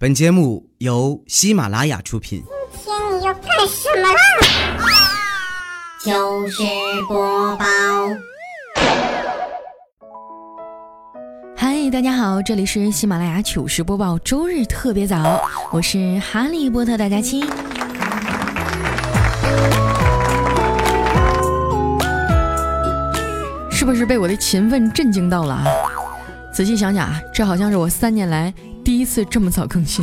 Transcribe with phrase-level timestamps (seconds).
[0.00, 2.40] 本节目由喜马拉雅出品。
[2.72, 4.14] 今天你要干什么啦？
[5.98, 6.62] 糗事
[7.08, 7.64] 播报。
[11.56, 15.42] 嗨，大家好，这里是喜马拉雅糗事播报周日特别早，
[15.72, 17.44] 我是哈利波特大家亲。
[23.68, 25.64] 是不是被我的勤奋震惊到了啊？
[26.52, 28.54] 仔细想想啊，这好像是我三年来。
[28.88, 30.02] 第一次这么早更新。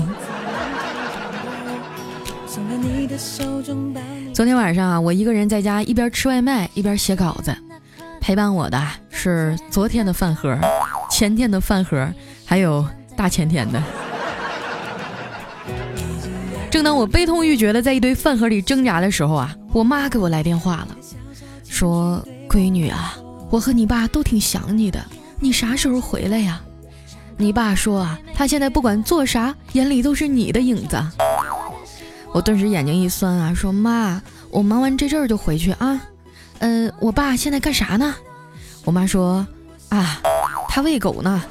[4.31, 7.51] 昨天晚上啊，我一个人在家，一边吃外卖一边写稿子。
[8.21, 8.79] 陪伴我的
[9.09, 10.55] 是昨天的饭盒、
[11.09, 12.07] 前天的饭盒，
[12.45, 13.81] 还有大前天的。
[16.69, 20.89] 正当我悲痛欲绝的在一堆饭盒里挣扎的时候啊，我妈给我来电话了，
[21.67, 23.17] 说：“闺女啊，
[23.49, 25.03] 我和你爸都挺想你的，
[25.39, 26.61] 你啥时候回来呀？”
[27.37, 30.97] 你爸说啊，他现在不管做啥，眼里都是你的影子。
[32.31, 36.01] 我顿时眼睛一酸啊，说妈，我忙完这阵儿就回去啊。
[36.59, 38.15] 嗯，我爸现在干啥呢？
[38.85, 39.45] 我妈说
[39.89, 40.21] 啊，
[40.69, 41.43] 他喂狗呢。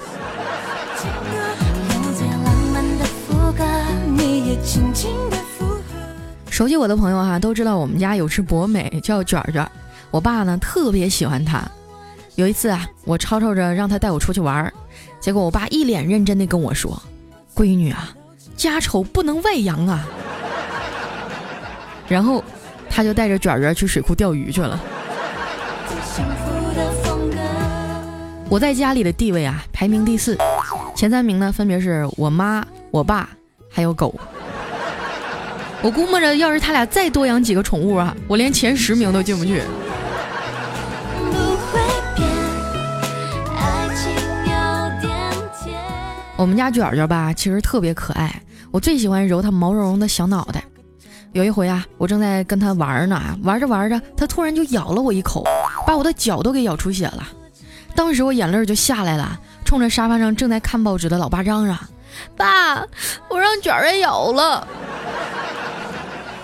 [6.49, 9.69] 熟悉我的朋友哈都知道，我们家有只博美叫卷卷，
[10.11, 11.63] 我爸呢特别喜欢它。
[12.37, 14.73] 有一次啊，我吵吵着让他带我出去玩儿。
[15.25, 17.03] 结果我爸一脸认真的跟我说
[17.57, 18.15] ：“闺女啊，
[18.59, 20.07] 家丑不能外扬啊。
[22.07, 22.45] ”然后
[22.91, 24.79] 他就带着卷卷去水库钓鱼去了。
[28.51, 30.37] 我在家里的地位啊，排名第四，
[30.95, 33.31] 前三名呢分别是我妈、我爸
[33.71, 34.15] 还有狗。
[35.81, 39.63] 我估摸着，要是他俩再多养几个宠物啊，我连前十名都进不去。
[46.37, 50.65] 我们家卷卷吧，其实特别可爱，我最喜欢揉它毛茸茸的小脑袋。
[51.33, 55.45] 有一回啊，我正在跟它玩呢，玩着玩着，它突然就咬了我一口，
[55.87, 57.27] 把我的脚都给咬出血了。
[57.95, 61.79] 当时我眼泪就下来了，冲着沙发上正在看报纸的老爸嚷嚷
[62.37, 62.81] ：“爸，
[63.29, 64.67] 我让卷儿咬了！”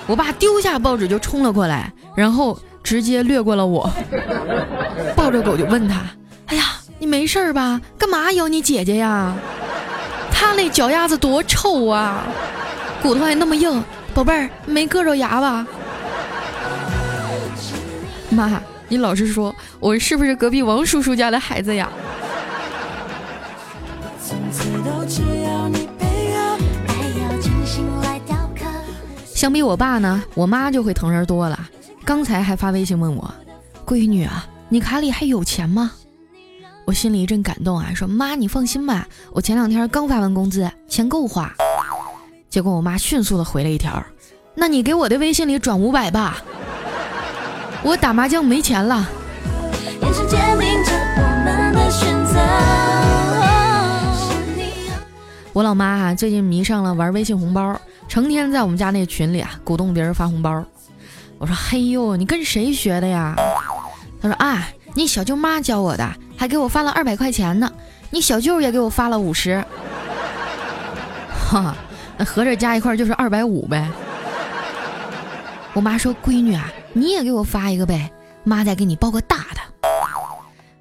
[0.07, 3.91] 我爸丢下报纸就冲了过来，然后直接掠过了我，
[5.17, 6.03] 抱着狗就问他
[6.47, 6.65] ：“哎呀，
[7.01, 7.81] 你没事吧？
[7.99, 9.35] 干嘛咬你姐姐呀？”
[10.51, 12.25] 他那脚丫子多臭啊，
[13.01, 15.65] 骨头还那么硬，宝贝儿没硌着牙吧？
[18.31, 21.89] 妈，你老实说，我是不是隔壁王叔叔家的孩子呀？
[29.33, 31.57] 相比我爸呢，我妈就会疼人多了。
[32.05, 33.33] 刚才还发微信问我，
[33.87, 35.93] 闺女啊，你卡里还有钱吗？
[36.91, 41.55] 我心里一阵感动啊，说妈，你放心吧，我前两天刚发完工资，钱够花。
[42.49, 44.03] 结果我妈迅速的回了一条，
[44.57, 46.39] 那你给我的微信里转五百吧，
[47.85, 49.09] 我打麻将没钱了。
[55.53, 60.65] 我老妈啊，最近迷上了玩微信红包，成天在我们家那群里啊，鼓动别人发红包。
[61.39, 63.37] 我说，嘿呦，你跟谁学的呀？
[64.21, 66.13] 她说啊，你小舅妈教我的。
[66.41, 67.71] 还给我发了二百块钱呢，
[68.09, 69.63] 你小舅也给我发了五十，
[71.31, 71.77] 哈，
[72.17, 73.87] 那合着加一块就是二百五呗。
[75.75, 78.11] 我妈说：“闺女啊，你也给我发一个呗，
[78.43, 79.61] 妈再给你包个大的。”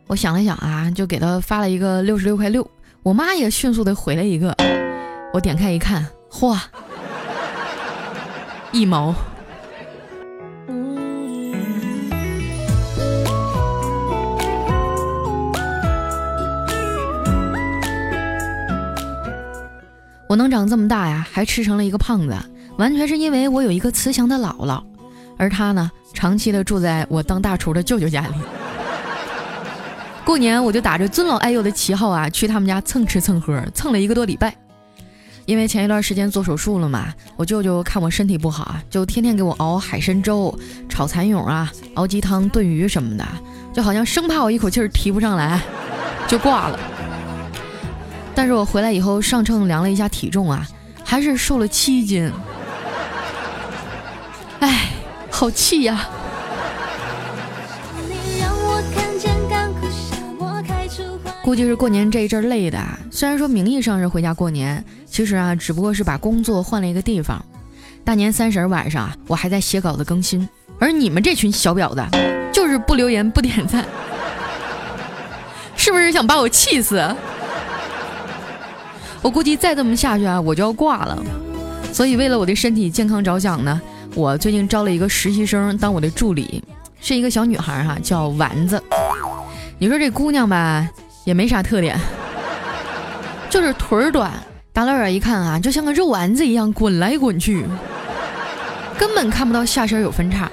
[0.07, 2.65] 我想了想啊，就给她发了一个六十六块六。
[3.03, 4.55] 我妈也迅速的回了一个，
[5.33, 6.57] 我点开一看，嚯，
[8.71, 9.13] 一毛。
[20.29, 22.37] 我能长这么大呀，还吃成了一个胖子，
[22.77, 24.79] 完全是因为我有一个慈祥的姥姥，
[25.37, 28.35] 而她呢，长期的住在我当大厨的舅舅家里。
[30.23, 34.55] 过年我就打着尊老爱幼的旗号啊，去他们家蹭吃蹭喝，蹭了一个多礼拜。
[35.47, 40.55] 因为前一段时间做手术了嘛，我舅舅看我身体不好啊，就天天给我熬海参粥、
[40.87, 43.25] 炒蚕蛹啊、熬鸡汤、炖鱼什么的，
[43.73, 45.59] 就好像生怕我一口气儿提不上来，
[46.27, 46.79] 就挂了。
[48.39, 50.65] 但是我回来以后上秤量了一下体重啊，
[51.03, 52.31] 还是瘦了七斤。
[54.61, 54.91] 哎，
[55.29, 56.07] 好气呀！
[61.43, 62.79] 估计是过年这一阵累的。
[63.11, 67.43] 虽然说名义上是回家过年，其实啊，只不过是把工作换了一个地方。
[68.05, 70.47] 大年三十晚上啊，我还在写稿子更新，
[70.79, 72.01] 而你们这群小婊子，
[72.53, 73.85] 就是不留言不点赞，
[75.75, 77.05] 是不是想把我气死？
[79.21, 81.17] 我估计再这么下去啊，我就要挂了。
[81.91, 83.81] 所以为了我的身体健康着想呢，
[84.15, 86.63] 我最近招了一个实习生当我的助理，
[87.01, 88.81] 是一个小女孩哈，叫丸子。
[89.77, 90.87] 你说这姑娘吧，
[91.25, 91.99] 也没啥特点，
[93.49, 94.31] 就是腿儿短，
[94.71, 97.65] 大老远一看啊，就像个肉丸子一样滚来滚去，
[98.97, 100.49] 根本看不到下身有分叉。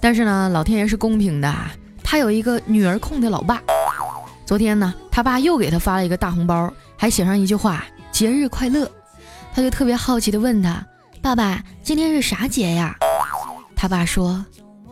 [0.00, 1.54] 但是呢，老天爷是公平的，
[2.02, 3.60] 她有一个女儿控的老爸。
[4.46, 7.82] 昨天呢，他爸又给他发了一个大红包，还写上一句话
[8.12, 8.86] ：“节日快乐。”
[9.56, 10.84] 他就特别好奇的问他
[11.22, 12.94] ：“爸爸，今天是啥节呀？”
[13.74, 14.44] 他爸说：“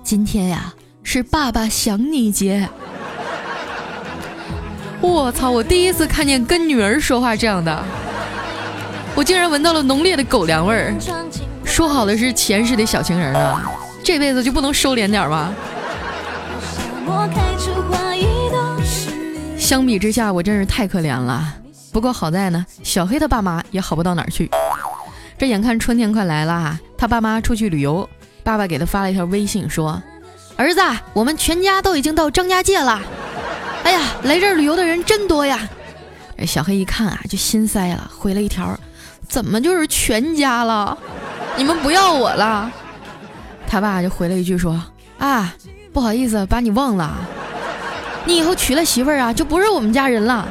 [0.02, 0.72] 今天呀，
[1.02, 2.66] 是爸爸想你节。
[5.02, 5.50] ”我操！
[5.50, 7.84] 我第一次看见跟女儿说话这样的，
[9.14, 10.94] 我竟然闻到了浓烈的狗粮味儿。
[11.62, 13.70] 说好的是前世的小情人啊，
[14.02, 15.52] 这辈子就不能收敛点吗？
[19.58, 21.54] 相比之下，我真是太可怜了。
[21.92, 24.50] 不过好在呢，小黑他爸妈也好不到哪儿去。
[25.38, 28.08] 这眼看春天快来了，他爸妈出去旅游，
[28.42, 30.02] 爸爸给他发了一条微信说
[30.56, 30.80] ：“儿子，
[31.12, 33.00] 我们全家都已经到张家界了。
[33.84, 35.68] 哎呀，来这儿旅游的人真多呀！”
[36.46, 38.78] 小黑一看啊，就心塞了，回了一条
[39.28, 40.96] ：“怎么就是全家了？
[41.56, 42.70] 你们不要我了？”
[43.66, 44.80] 他爸就回了一句说
[45.18, 45.54] ：“啊，
[45.92, 47.16] 不好意思，把你忘了。”
[48.26, 50.46] 你以后娶了媳妇儿啊，就不是我们家人了。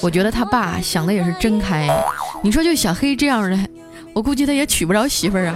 [0.00, 1.88] 我觉得他爸想的也是真开。
[2.42, 3.58] 你说就小黑这样的，
[4.12, 5.54] 我估计他也娶不着媳妇儿啊。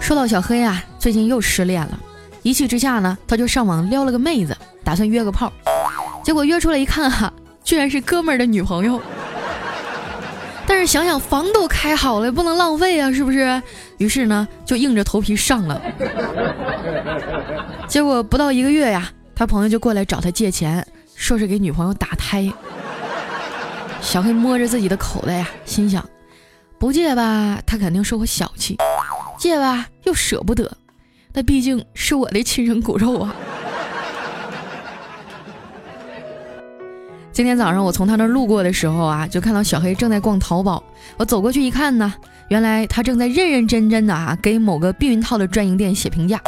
[0.00, 1.98] 说到小黑啊，最近又失恋了，
[2.42, 5.52] 一气之下呢，他就上网撩了个妹子，打算约个炮，
[6.24, 7.32] 结果约出来一看哈，
[7.62, 9.00] 居然是哥们儿的女朋友。
[10.70, 13.60] 但是想想房都开好了，不能浪费啊，是不是？
[13.98, 15.82] 于是呢，就硬着头皮上了。
[17.88, 20.86] 结果不到一个月呀，他朋友就过来找他借钱，
[21.16, 22.48] 说是给女朋友打胎。
[24.00, 26.08] 小黑摸着自己的口袋呀，心想：
[26.78, 28.76] 不借吧，他肯定说我小气；
[29.40, 30.70] 借吧，又舍不得。
[31.32, 33.34] 那毕竟是我的亲生骨肉啊。
[37.40, 40.82] 今天早上我从他那儿路过的时候啊，就看到小黑正在逛淘宝。
[41.16, 42.12] 我走过去一看呢，
[42.48, 46.38] 原来他正在认认真真的啊给某个避孕套的专营店写评价。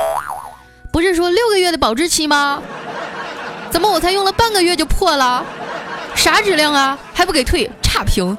[0.92, 2.62] 不是说六个月的保质期吗？
[3.70, 5.42] 怎么我才用了半个月就破了？
[6.14, 6.98] 啥质量啊？
[7.14, 7.70] 还不给退？
[7.80, 8.36] 差评。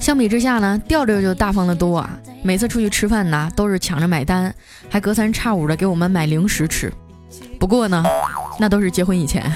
[0.00, 2.10] 相比之下呢，调调就大方的多啊。
[2.42, 4.52] 每次出去吃饭呢，都是抢着买单，
[4.88, 6.90] 还隔三差五的给我们买零食吃。
[7.58, 8.02] 不过呢，
[8.58, 9.52] 那都是结婚以前。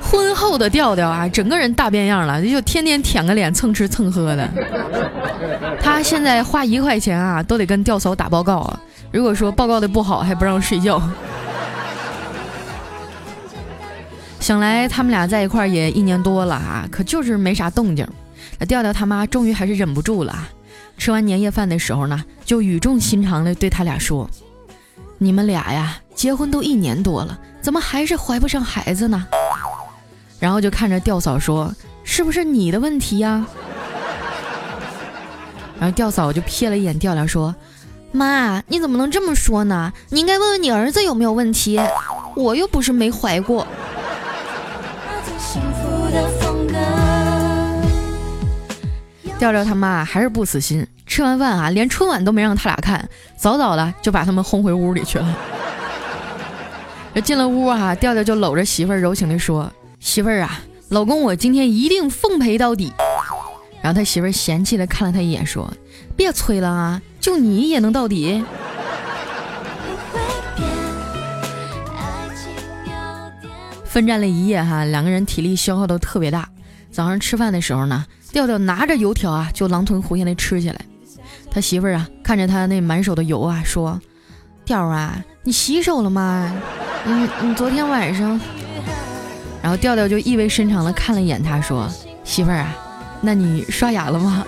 [0.00, 4.48] 婚后的调调啊，整个人大变样了，就天天舔个脸蹭吃蹭喝的。
[5.82, 8.80] 他现在花一块钱啊，都得跟调嫂打报告啊。
[9.10, 11.02] 如果说报告的不好，还不让睡觉。
[14.38, 18.06] 想来他们俩在一块也一年多了啊，可就是没啥动静。
[18.66, 20.48] 调调他妈终于还是忍不住了。
[20.98, 24.28] 吃完年夜饭的时候呢，就语重心长地对他俩说
[25.18, 29.26] ：“你们俩呀，结婚都一年多了，怎么还是怀不上孩子呢？”
[30.38, 31.74] 然后就看着吊嫂说
[32.04, 33.46] ：“是不是你的问题呀？”
[35.80, 37.54] 然后吊嫂就瞥了一眼调调说
[38.12, 39.90] ：“妈，你怎么能这么说呢？
[40.10, 41.80] 你应该问问你儿子有没有问题，
[42.36, 43.66] 我又不是没怀过。”
[49.40, 55.34] 调调他妈还是不死心，吃完饭啊，连春晚都没让他俩看，早早的就把他们轰回屋里去了。
[57.24, 62.92] 进了屋啊，调调就搂着媳妇儿，柔情的说：“媳妇儿啊，老公我今天一定奉陪到底。”
[63.80, 65.72] 然后他媳妇儿嫌弃的看了他一眼，说
[66.14, 68.44] ：“别催了啊，就你也能到底？”
[73.86, 76.46] 奋战了一夜哈，两个人体力消耗都特别大。
[76.90, 78.04] 早上吃饭的时候呢。
[78.32, 80.80] 调调拿着油条啊，就狼吞虎咽的吃起来。
[81.50, 84.00] 他媳妇儿啊，看着他那满手的油啊，说
[84.64, 86.52] ：“调啊，你洗手了吗？
[87.04, 88.40] 你你昨天晚上……”
[89.60, 91.90] 然后调调就意味深长的看了一眼他，说
[92.22, 92.72] ：“媳妇儿啊，
[93.20, 94.46] 那你刷牙了吗？”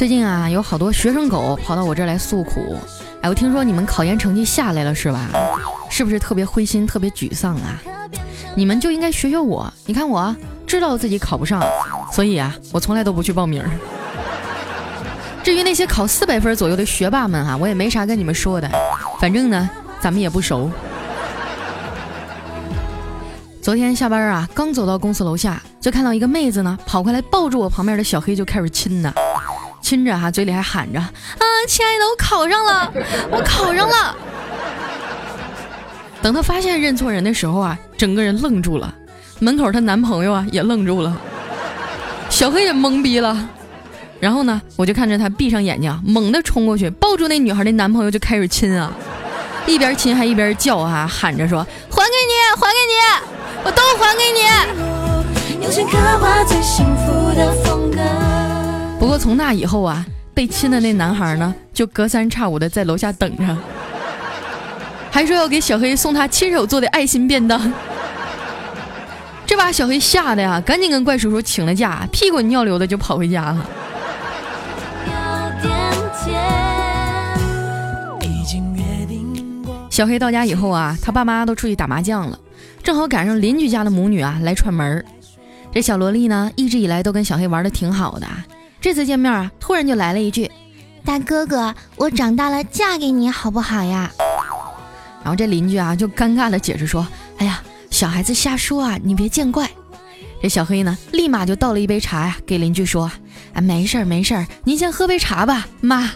[0.00, 2.74] 最近啊，有好多学生狗跑到我这儿来诉苦。
[3.20, 5.28] 哎，我听说你们考研成绩下来了是吧？
[5.90, 7.78] 是不是特别灰心、特别沮丧啊？
[8.54, 9.70] 你们就应该学学我。
[9.84, 10.34] 你看我
[10.66, 11.62] 知道自己考不上，
[12.10, 13.62] 所以啊，我从来都不去报名。
[15.44, 18.70] 至于那些考四百分左右的学霸们啊，我也没啥跟你们说的，
[19.20, 19.68] 反正呢，
[20.00, 20.70] 咱们也不熟。
[23.60, 29.12] 昨天下班啊，刚走到公司楼下，就看到一个妹子呢，跑过来抱住我旁边的小黑就开始亲呢，
[29.80, 32.92] 亲着哈，嘴里还喊着啊，亲爱的，我考上了，
[33.30, 34.16] 我考上了。
[36.22, 38.94] 等她发现认错人的时候啊，整个人愣住了，
[39.38, 41.16] 门口她男朋友啊也愣住了，
[42.28, 43.48] 小黑也懵逼了。
[44.20, 48.92] 然后呢，我就看着他闭上眼睛，猛地冲过去，抱住那女孩的男朋友就开始亲啊，
[49.66, 52.94] 一边亲还一边叫啊，喊着说：“还给你，还给你，
[53.64, 54.40] 我都还给你
[55.62, 57.54] 用心刻画最幸福的。”
[59.00, 60.04] 不过从那以后啊，
[60.34, 63.56] 被亲的那男孩呢，就隔三差五的在楼下等着，
[65.10, 67.72] 还说要给小黑送他亲手做的爱心便当。
[69.46, 73.66] 这把小黑吓得呀，赶紧跟怪叔叔请了假，屁滚尿流的就跑回家了。
[79.88, 82.38] 小黑到家以后啊，他爸妈都出去打麻将了，
[82.82, 85.02] 正好赶上邻居家的母女啊来串门
[85.72, 88.26] 这小萝莉呢，一直以来都跟小黑玩的挺好的，
[88.80, 90.50] 这次见面啊，突然就来了一句
[91.04, 94.10] ：“大哥哥，我长大了嫁给你好不好呀？”
[95.22, 97.06] 然后这邻居啊就尴尬的解释说
[97.36, 99.68] ：“哎呀，小孩子瞎说啊，你别见怪。”
[100.42, 103.12] 这小黑呢，立马就倒了一杯茶呀，给邻居说
[103.52, 106.10] ：“啊，没事儿没事儿，您先喝杯茶吧，妈。”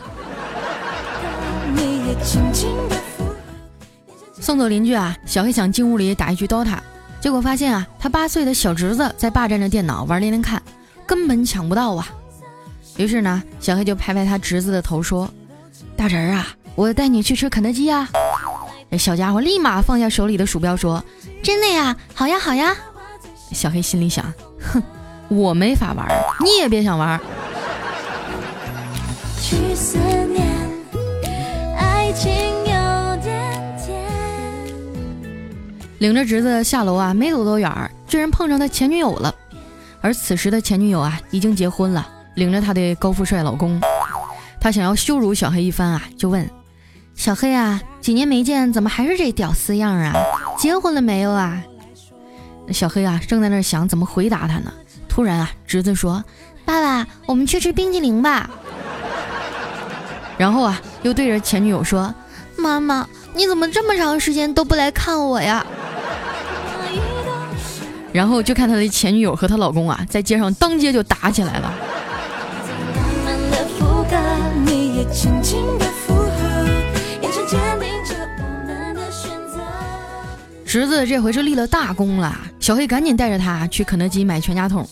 [4.40, 6.78] 送走邻居啊，小黑想进屋里打一局 DOTA，
[7.20, 10.62] 结果发现啊，他八岁的小侄子在霸占着电脑玩连连看，
[11.06, 12.08] 根本抢不到啊。
[12.96, 15.28] 于是呢，小黑就拍拍他侄子的头说
[15.96, 18.08] ：“大侄儿啊，我带你去吃肯德基啊。”
[18.90, 21.02] 这小家伙立马放下手里的鼠标说
[21.42, 22.76] ：“真的呀，好呀好呀。”
[23.50, 24.24] 小黑心里想
[24.60, 24.82] ：“哼，
[25.28, 26.06] 我没法玩，
[26.44, 27.20] 你也别想玩。”
[35.98, 39.34] 领着侄子下楼啊，没走多远，居然碰上他前女友了。
[40.00, 43.80] 而此时的前女友啊，已经结婚了，领着她的高富帅老公。
[44.60, 46.48] 他想要羞辱小黑一番啊，就问
[47.14, 50.14] 小黑啊，几年没见，怎么还是这屌丝样啊？
[50.58, 51.62] 结婚了没有啊？
[52.72, 54.72] 小黑啊，正在那想怎么回答他呢，
[55.06, 56.24] 突然啊，侄子说
[56.64, 58.48] ：“爸爸，我们去吃冰淇淋吧。
[60.38, 62.14] ”然后啊，又对着前女友说
[62.56, 65.66] ：“妈妈，你怎么这么长时间都不来看我呀？”
[68.14, 71.73] 然后就看他的前女友和她老公啊，在街上当街就打起来了。
[75.12, 76.30] 轻轻的附和，
[77.22, 79.60] 眼神坚定着我们的选择
[80.66, 84.88] 侄子这回是立了大功了，小黑赶紧带着他去肯德基买全家桶。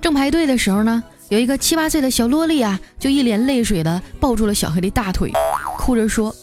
[0.00, 5.32] 正排队的时候呢，有一个七八岁的小萝莉啊，就一脸泪水的抱住了小黑的大腿，
[5.76, 6.34] 哭着说：“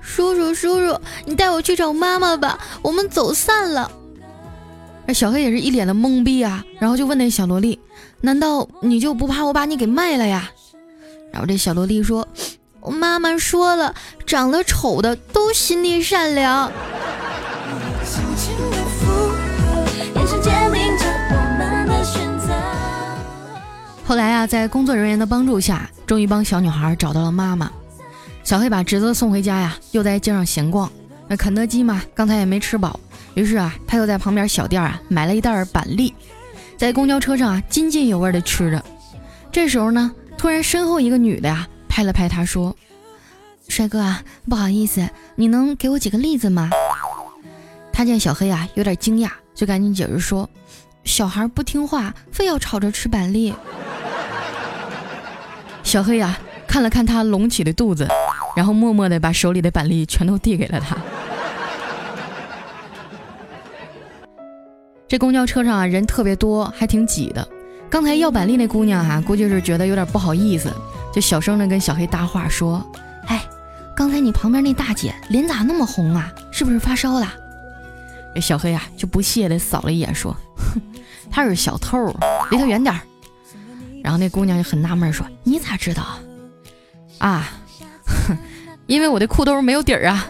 [0.00, 3.90] 叔叔叔叔，你带我去找妈妈吧，我们走散了。”
[5.06, 7.78] 那小黑也是一脸的懵逼啊，然后就问那小萝莉
[8.22, 10.50] ：“难道你就不怕我把你给卖了呀？”
[11.34, 12.28] 然后这小萝莉说
[12.78, 13.92] ：“我妈妈说了，
[14.24, 16.70] 长得丑的都心地善良。”
[24.06, 27.68] 后来啊，在工作人员的帮助下，终于帮小女孩找到了妈妈。
[28.44, 30.88] 小黑把侄子送回家呀，又在街上闲逛。
[31.26, 33.00] 那肯德基嘛，刚才也没吃饱。
[33.34, 36.14] 于是啊，他又在旁边小店啊买了一袋板栗，
[36.76, 38.80] 在公交车上啊津津有味的吃着。
[39.50, 42.76] 这时候呢，突然身后一个女的呀拍了拍他说
[43.68, 46.70] ：“帅哥啊，不好意思，你能给我几个栗子吗？”
[47.92, 50.48] 他见小黑啊有点惊讶，就赶紧解释说
[51.04, 53.54] ：“小孩不听话，非要吵着吃板栗。
[55.82, 58.06] ”小黑呀看了看他隆起的肚子，
[58.56, 60.96] 然后默默的把手里的板栗全都递给了他。
[65.06, 67.48] 这公交车上啊，人特别多，还挺挤的。
[67.94, 70.68] 刚才要板栗那姑娘哈，估计是觉得有点不好意思，
[71.14, 72.84] 就小声的跟小黑搭话说
[73.28, 73.40] ：“哎，
[73.94, 76.28] 刚才你旁边那大姐脸咋那么红啊？
[76.50, 77.32] 是不是发烧了？”
[78.34, 80.82] 这小黑啊就不屑的扫了一眼说：“哼，
[81.30, 82.12] 他是小偷，
[82.50, 83.00] 离他远点儿。”
[84.02, 86.18] 然后那姑娘就很纳闷说：“你咋知道？
[87.18, 87.48] 啊，
[88.26, 88.36] 哼，
[88.88, 90.26] 因为我的裤兜没有底儿啊。”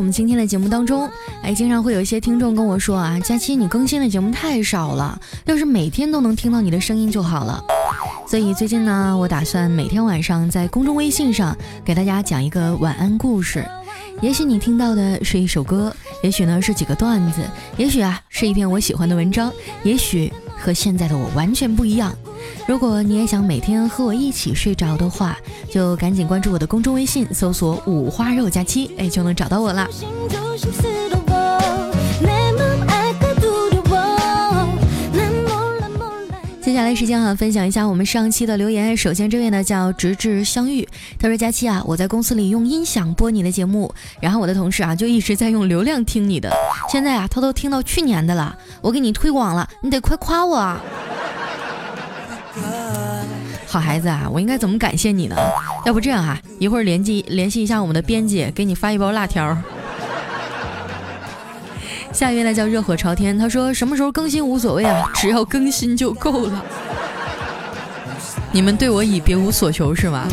[0.00, 1.06] 我们今天的节目当中，
[1.42, 7.62] 哎，经常会有一些听众跟我说啊，佳期你更新的节目太少了，要是每天都能听到你的声音就好了。
[8.26, 11.54] 所以最近呢，我打算每天晚上在公众微信上
[11.84, 13.62] 给大家讲一个晚安故事。
[14.22, 17.42] 也许你听到的是一首歌，也许呢是几个段子，
[17.76, 19.52] 也许啊是一篇我喜欢的文章，
[19.82, 22.10] 也许和现在的我完全不一样。
[22.66, 25.36] 如果你也想每天和我一起睡着的话，
[25.70, 29.88] 就赶紧关注我的公众微信，搜索“五花肉假期”，哎，就能找到我了。
[36.62, 38.96] 接下来时间哈，分享一下我们上期的留言。
[38.96, 46.48] 首先这位呢叫直至相遇，他说：“佳期啊，我在公司里用音响播你的节目，然后我的同事啊就一直在用流量听你的，
[46.88, 50.80] 现在啊他都听到去年的了，我给你推广了，你得快夸我啊！
[53.70, 55.36] 好孩子啊，我应该怎么感谢你呢？
[55.86, 59.56] 要不这样哈，一会儿联系联系一下我们的编辑，给你发一包辣条。
[62.12, 66.64] ”下一位呢叫热火朝天，他说什么时候更新无所谓啊，只要更新就够了。
[68.50, 70.26] 你们对我已别无所求是吗？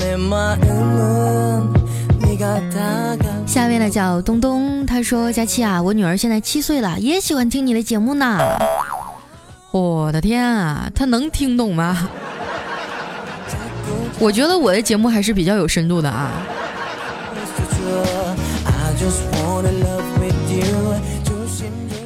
[3.46, 8.40] 下一位呢叫东东，他说佳期啊，我女儿现在七岁了，也喜欢听你的节目呢。
[9.70, 12.10] 我的天啊，她能听懂吗？
[14.20, 16.32] 我觉得我的节目还是比较有深度的啊。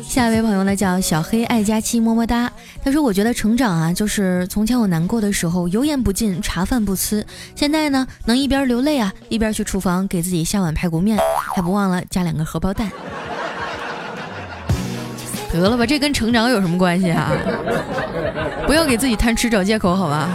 [0.03, 2.51] 下一位朋友呢叫小黑爱佳期么么哒，
[2.83, 7.25] 他说我觉得成长啊，就是从前我难过的时候油盐不进茶饭不思，
[7.55, 11.17] 现在呢能一边流泪啊一边去厨房给自己下碗排骨面，
[11.55, 12.91] 还不忘了加两个荷包蛋。
[15.53, 17.31] 得了吧，这跟成长有什么关系啊？
[18.67, 20.29] 不要给自己贪吃找借口好吧？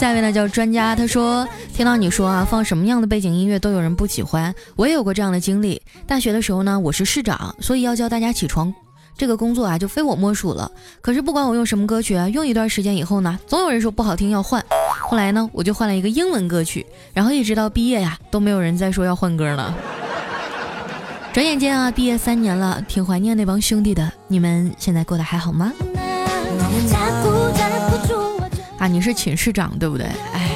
[0.00, 5.82] 下一位呢叫专家，他说听到你说啊，放什么样的背景音乐都有人不喜欢，我也有过这样的经历。
[6.06, 8.74] 大学的时候呢，我是市长，所以要叫大家起床，
[9.14, 10.72] 这个工作啊就非我莫属了。
[11.02, 14.64] 可是不管我用什么歌曲啊，用一段时间以后呢，总有人说不好听要换。
[15.02, 19.76] 后来呢，我就换了一个英文歌曲，然后一直到毕业呀，都没有人再说要换歌了。
[21.30, 24.10] 转眼间啊，毕业三年了，挺怀念那帮兄弟的。
[24.28, 25.70] 你们现在过得还好吗？
[28.80, 30.06] 啊，你是寝室长对不对？
[30.32, 30.50] 哎，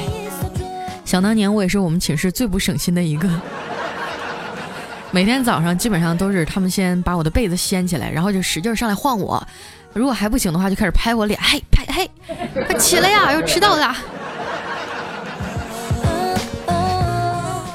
[1.05, 3.29] 想当年我也是我们寝室最不省心的一个，
[5.11, 9.47] 每天早上基本上都是他们先把我的被子掀起来，然后就使劲上来晃我，
[9.93, 12.09] 如果还不行的话，就开始拍我脸，嘿，拍嘿，
[12.65, 13.95] 快起来呀，要迟到了。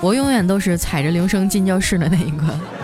[0.02, 2.79] 我永远都是踩着铃声进教室的那一个。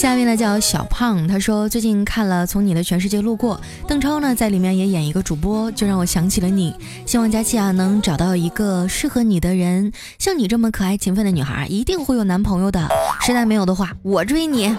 [0.00, 6.74] 下面呢叫小胖，他说最近看了《从你的全世界路过》，邓超呢在里面也演一个主播，就让我想起了你。
[7.04, 12.88] 希望佳琪啊能找到一个适合你的人，像你这么可爱勤奋的女孩，一定会有男朋友的。
[13.20, 14.68] 实在没有的话，我追你。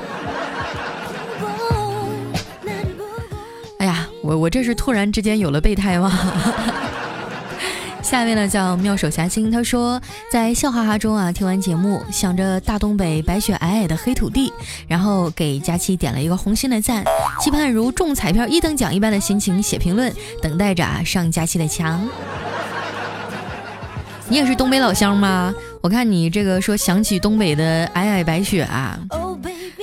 [3.77, 6.11] 哎呀，我我这是突然之间有了备胎吗？
[8.11, 9.97] 下一位呢叫妙手侠星，他说
[10.29, 14.51] 在笑哈哈中啊，听完节目，想着大东北白雪皑皑的黑土地，
[14.85, 17.05] 然后给佳期点了一个红心的赞，
[17.39, 22.05] 期盼如中彩票一等奖一般的心情写评论，等待着啊上佳期的墙。
[24.27, 25.53] 你也是东北老乡吗？
[25.79, 28.99] 我看你这个说想起东北的皑皑白雪啊，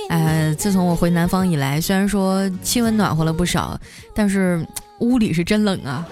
[0.09, 3.75] 呃，自从我回南方以来，虽然说气温暖和了不少，
[4.13, 4.63] 但是
[4.99, 6.07] 屋里是真冷啊。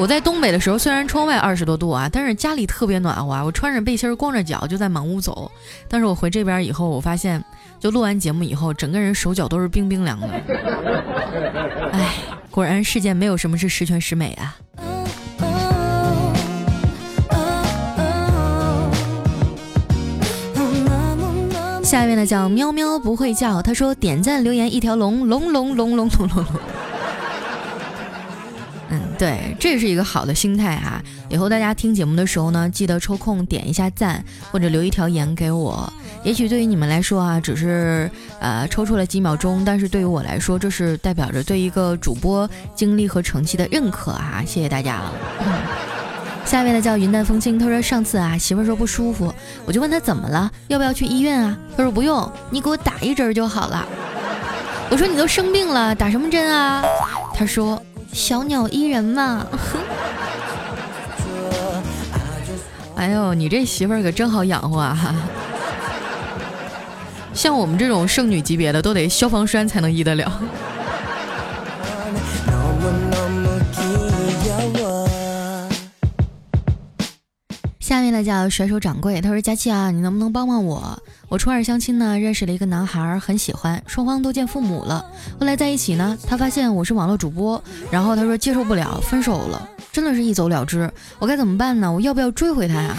[0.00, 3.44] 我在东北的时候，虽然窗外二十多度啊，但是家里特别暖和啊。
[3.44, 5.52] 我穿着背心儿，光着脚就在满屋走。
[5.90, 7.44] 但是我回这边以后，我发现，
[7.78, 10.26] 就录完节目以后，整个人手脚都是冰冰凉的。
[11.92, 12.14] 哎，
[12.50, 14.56] 果然世间没有什么是十全十美啊。
[21.84, 26.46] 下一位呢叫喵喵不会叫，他说点赞留言一条龙，龙龙龙龙龙龙龙。
[29.20, 30.98] 对，这是一个好的心态哈。
[31.28, 35.92] 以后大家听节目的时候呢，记得抽空点一下赞，或者留一条言给我。
[36.24, 44.42] 也许对于你们来说啊，只是呃抽出了几秒钟，但是对于我来说，这是代表着对一个主播经历和成绩的认可哈。
[44.46, 45.12] 谢谢大家了。
[46.46, 49.30] 下面呢叫云淡风轻，他说上次啊媳妇说不舒服，
[49.66, 51.58] 我就问他怎么了，要不要去医院啊？
[51.76, 53.86] 他说不用，你给我打一针就好了。
[54.88, 56.82] 我说你都生病了，打什么针啊？
[57.34, 57.78] 他说。
[58.12, 59.46] 小鸟依人嘛，
[62.96, 65.16] 哎呦，你这媳妇儿可真好养活啊！
[67.32, 70.30] 像我们这种剩女级别的，都得消防栓才能医得了。
[78.10, 81.00] 下面呢来叫甩手掌柜，他说：“佳期啊，你能不能帮帮我？
[81.28, 85.06] 我初二相亲呢，认识了一个男孩，很喜欢，双方都见父母了。
[85.38, 90.90] 后来在一起呢，他发现我是网络主播，然后他说接受不了，分手了，真的是一走了之。
[91.20, 91.92] 我该怎么办呢？
[91.92, 92.96] 我要不要追回他呀？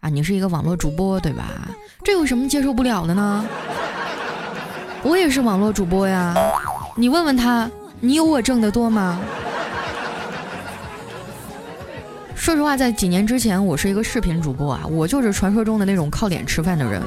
[0.00, 1.44] 啊，你是一个网络主播对吧？
[2.04, 3.44] 这有什么接受不了的呢？
[5.02, 6.34] 我也是网络主播呀，
[6.94, 9.20] 你问问他，你有我挣得多吗？”
[12.34, 17.00] 说实话，在几年之前，我是一个视频主播啊，我就是传说中的那种靠脸吃饭的人。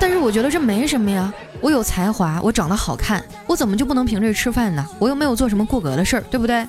[0.00, 4.84] 但是我觉得这没什么呀，我有才华，我长得好看，我怎么就不能凭这吃饭呢？
[4.98, 6.66] 我又没有做什么过格的事儿，对不对？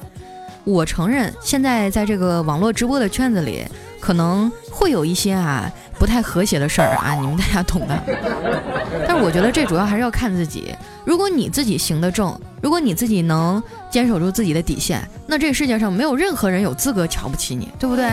[0.66, 3.66] 我承认，现在在这个网络直播的圈子里，
[4.00, 8.04] 可能会有一些啊不太和谐的事儿啊，你们大家懂的。
[9.08, 10.76] 但是我觉得这主要还是要看自己。
[11.06, 18.06] 如果你自己行得正，如果你自己能坚守住自己的底线，那这个世界上没有任何人有资格瞧不起你，对不对？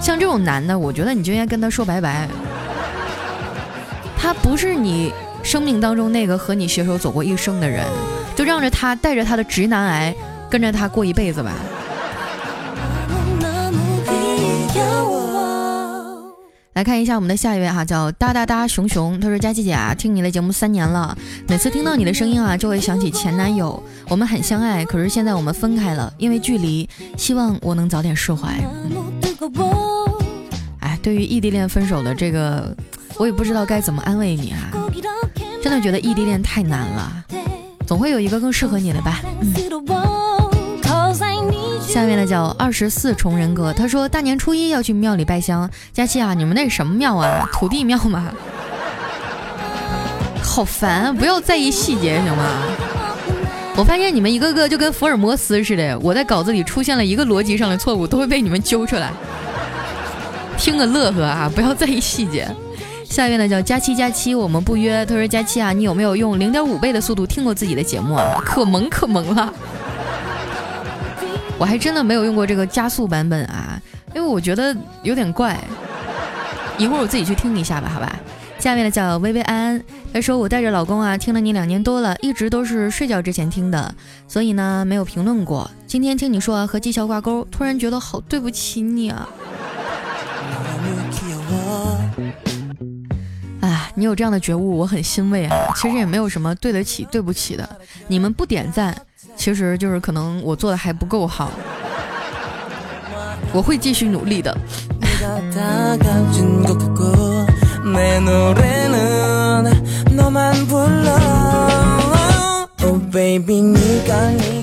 [0.00, 2.28] 像这种男的，我觉得你就应该跟他说拜拜。
[4.18, 5.14] 他不是你
[5.44, 7.86] 生命当中那个和你携手走过一生的人，
[8.34, 10.12] 就让着他带着他的直男癌，
[10.50, 11.52] 跟着他过一辈子吧。
[16.80, 19.20] 来看一下我们的下一位哈，叫哒哒哒熊熊。
[19.20, 21.14] 他说：“佳琪姐啊，听你的节目三年了，
[21.46, 23.82] 每次听到你的声音啊，就会想起前男友。
[24.08, 26.88] 我们很相爱，可是现在我们分开了，因为距离。
[27.18, 28.58] 希望我能早点释怀。”
[30.80, 32.74] 哎，对于异地恋分手的这个，
[33.18, 34.72] 我也不知道该怎么安慰你啊。
[35.62, 37.26] 真的觉得异地恋太难了，
[37.86, 39.20] 总会有一个更适合你的吧。
[41.90, 45.68] 下面的叫二十四重人格，他说大年初一要去庙里拜香。
[45.92, 47.48] 佳期啊，你们那是什么庙啊？
[47.52, 48.30] 土地庙吗？
[50.40, 52.44] 好烦，不要在意细节行吗？
[53.74, 59.10] 我发现你们一个个就跟福尔摩斯似的，我在稿子里出现了一个逻辑上的错误，都会被你们揪出来。
[60.56, 62.46] 听个乐呵啊，不要在意细节。
[63.04, 65.04] 下面的叫佳期佳期，我们不约。
[65.06, 68.40] 他说佳期啊，你有没有用零点五倍的速度听过自己的节目啊？
[68.46, 69.52] 可萌可萌了。
[71.60, 73.78] 我还真的没有用过这个加速版本啊，
[74.14, 75.62] 因为我觉得有点怪。
[76.78, 78.18] 一会儿我自己去听一下吧，好吧。
[78.58, 79.78] 下面的叫薇薇安，
[80.10, 83.94] 她说我带着老公啊听了你两年多了，一直都是睡觉之前听的，
[84.26, 85.70] 所以呢没有评论过。
[85.86, 89.28] 今天听你说和绩效挂钩，突然觉得好对不起你啊。
[94.00, 95.54] 你有这样的觉悟，我很欣慰啊。
[95.76, 97.68] 其实也没有什么对得起对不起的，
[98.08, 98.96] 你们不点赞。
[99.36, 101.52] 其实就是可能我做的还不够好，
[103.52, 104.56] 我会继续努力的。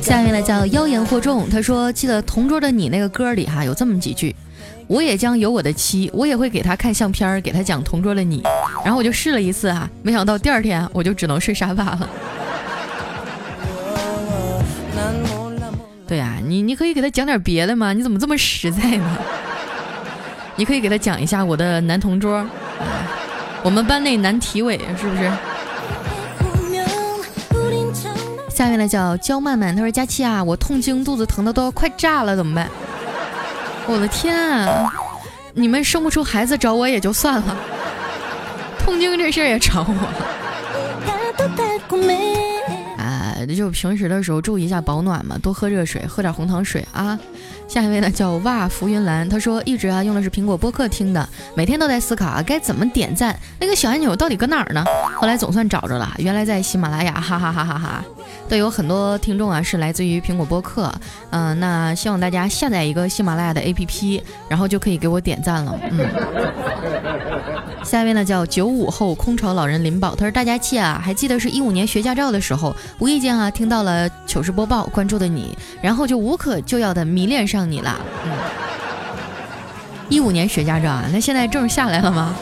[0.01, 4.35] 下面呢叫妖言惑众，他说记得同桌的你那个歌里哈有这么几句，
[4.87, 8.41] 我也将有我的妻，我也会给他看相片，给他讲同桌的你，
[8.83, 12.09] 然后我就试了一次啊，没想到第二天我就只能睡沙发了。
[16.07, 17.91] 对呀，你你可以给他讲点别的吗？
[17.91, 19.17] 你怎么这么实在呢？
[20.55, 22.47] 你可以给他讲一下我的男同桌，
[23.63, 25.29] 我们班那男体委是不是？
[28.49, 32.69] 下面的叫焦曼曼，他说佳期啊，我痛经，肚子疼的都要快炸了，怎么办？
[33.87, 34.91] 我的天啊！
[35.53, 37.57] 你们生不出孩子找我也就算了，
[38.77, 40.37] 痛经这事儿也找我。
[43.55, 47.17] 就平时的时候注意一下保暖嘛，多喝热水，喝点红糖水啊。
[47.67, 54.83] 下一位呢叫哇浮云兰，他说一直啊用的是苹果播客听的，每天都在思考啊该怎么点赞，那个小按钮到底搁哪儿呢？
[55.19, 58.03] 后来总算找着了，原来在喜马拉雅，哈哈哈哈哈。
[58.49, 60.89] 都有很多听众啊，是来自于苹果播客，
[61.31, 65.99] 嗯，那希望大家下载一个喜马拉雅的 APP，然后就可以给我点赞了，嗯。
[67.87, 78.31] 下面呢叫九五后空巢老人林宝，他说大家气啊，还记得是一五年学驾照的时候，无意间啊听到了糗事播报，关注的你，然后就无可救药的迷恋上你了，嗯。
[80.09, 82.35] 一五年学驾照啊，那现在证下来了吗？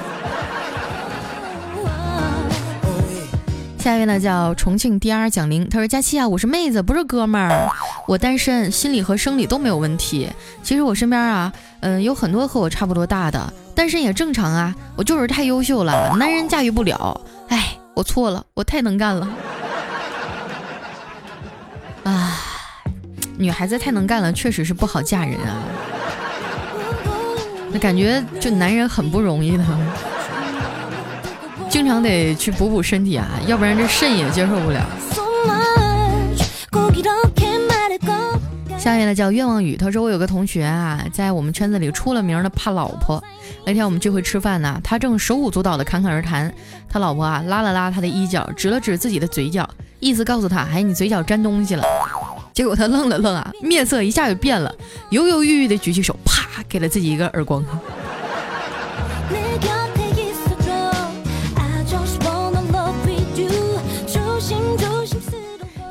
[3.78, 7.70] 下一位呢叫重庆 DR 蒋玲，他说：“佳期啊，我是妹子，不是哥们儿，
[8.08, 10.28] 我单身，心理和生理都没有问题。
[10.64, 14.74] 其实我身边啊，嗯，有很多和我差不多大的，单身也正常啊。
[14.96, 17.20] 我就是太优秀了，男人驾驭不了。
[17.50, 19.28] 哎，我错了，我太能干了。
[22.04, 22.40] 啊，
[23.38, 25.62] 女孩子太能干了，确实是不好嫁人啊。
[27.72, 29.64] 那感觉就男人很不容易的。”
[31.68, 34.82] 经常得去补补身体啊，要不然这肾也接受不了。
[38.86, 43.20] 下面呢叫愿望雨，他说我有个同学啊，在我们圈子里出了名的怕老婆。
[43.66, 46.54] 那天我们聚会吃饭呢，他正手舞足蹈的侃侃而谈，
[46.88, 49.68] 他老婆啊拉了拉他的衣角，指了指自己的嘴角，
[50.00, 51.84] 意思告诉他，哎，你嘴角沾东西了。
[52.54, 54.72] 结果他愣了愣啊，面色一下就变了，
[55.10, 57.66] 犹犹豫豫的举起手，啪给了自己一个耳光。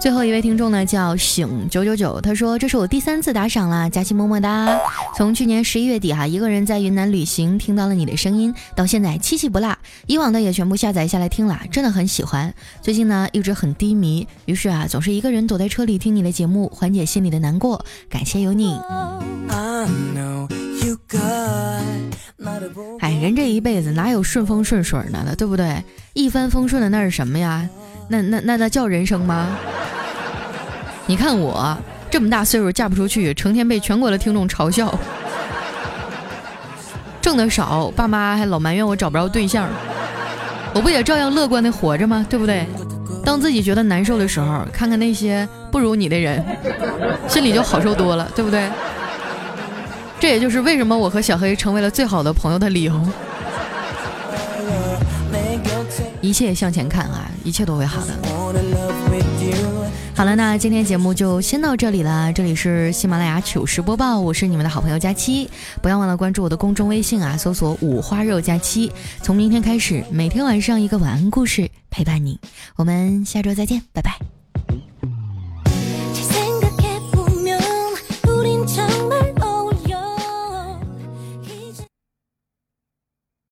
[0.04, 4.78] 最后一位听众呢叫醒九九九，他说这是我第三次打赏啦，佳期么么哒。
[5.16, 9.74] 从去年十一月底哈，一个人在云南旅行，听到了你的声音，到现在七七不落，
[10.06, 12.52] 以往的也全部下载下来听了，真的很喜欢。
[12.82, 17.82] 最近呢一直很低迷，于是啊总是一个人躲在车里听你的节目，缓解心里的难过。
[18.10, 18.78] 感谢有你。
[23.00, 25.82] 哎，人这一辈子哪有顺风顺水的，对不对？
[26.12, 27.66] 一帆风顺的那是什么呀？
[28.08, 29.48] 那那那那叫人生吗？
[31.06, 31.76] 你看我
[32.10, 34.96] 这么大岁数嫁不出去，成天被全国的听众嘲笑，
[37.20, 39.68] 挣得少，爸妈还老埋怨我找不着对象，
[40.74, 42.24] 我不也照样乐观的活着吗？
[42.28, 42.66] 对不对？
[43.24, 46.44] 当自己觉得难受的时候，看看那些不如你的人，
[47.26, 48.68] 心里就好受多了，对不对？
[50.20, 53.00] 这也就是为什么我和小黑成为了最好的朋友的理由。
[56.24, 58.14] 一切向前看啊，一切都会好的。
[60.16, 62.32] 好了，那今天节目就先到这里了。
[62.32, 65.50] 这里是喜马拉雅糗事播报，我是你们的好朋友佳期。
[65.82, 68.90] 不要忘了关注我的公众微信啊，搜索五花肉佳期。
[69.20, 72.40] 从明天开始，每天晚上一个晚安故事陪伴你。
[72.76, 74.33] 我们下周再见，拜拜。